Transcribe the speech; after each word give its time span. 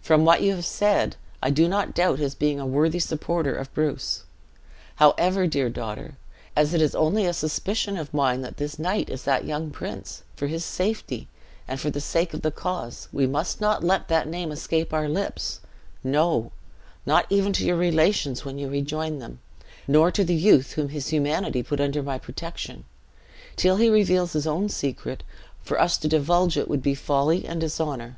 From 0.00 0.24
what 0.24 0.40
you 0.40 0.54
have 0.54 0.64
said, 0.64 1.16
I 1.42 1.50
do 1.50 1.66
not 1.68 1.94
doubt 1.96 2.20
his 2.20 2.36
being 2.36 2.60
a 2.60 2.64
worthy 2.64 3.00
supporter 3.00 3.56
of 3.56 3.74
Bruce. 3.74 4.22
However, 5.02 5.48
dear 5.48 5.68
daughter, 5.68 6.16
as 6.54 6.74
it 6.74 6.80
is 6.80 6.94
only 6.94 7.26
a 7.26 7.32
suspicion 7.32 7.96
of 7.96 8.14
mine 8.14 8.42
that 8.42 8.58
this 8.58 8.78
knight 8.78 9.10
is 9.10 9.24
that 9.24 9.44
young 9.46 9.72
prince, 9.72 10.22
for 10.36 10.46
his 10.46 10.64
safety, 10.64 11.26
and 11.66 11.80
for 11.80 11.90
the 11.90 12.00
sake 12.00 12.32
of 12.32 12.42
the 12.42 12.52
cause, 12.52 13.08
we 13.12 13.26
must 13.26 13.60
not 13.60 13.82
let 13.82 14.06
that 14.06 14.28
name 14.28 14.52
escape 14.52 14.94
our 14.94 15.08
lips; 15.08 15.58
no, 16.04 16.52
not 17.04 17.26
even 17.28 17.52
to 17.54 17.66
your 17.66 17.74
relations 17.76 18.44
when 18.44 18.56
you 18.60 18.68
rejoin 18.68 19.18
them, 19.18 19.40
nor 19.88 20.12
to 20.12 20.22
the 20.22 20.36
youth 20.36 20.74
whom 20.74 20.90
his 20.90 21.08
humanity 21.08 21.64
put 21.64 21.80
under 21.80 22.00
my 22.00 22.16
protection. 22.16 22.84
Till 23.56 23.74
he 23.74 23.90
reveals 23.90 24.34
his 24.34 24.46
own 24.46 24.68
secret, 24.68 25.24
for 25.64 25.80
us 25.80 25.98
to 25.98 26.06
divulge 26.06 26.56
it 26.56 26.68
would 26.68 26.80
be 26.80 26.94
folly 26.94 27.44
and 27.44 27.60
dishonor." 27.60 28.16